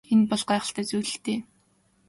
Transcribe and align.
Энэ 0.13 0.25
бол 0.29 0.43
гайхалтай 0.49 0.85
зүйл 0.87 1.09
л 1.13 1.17
дээ. 1.25 1.39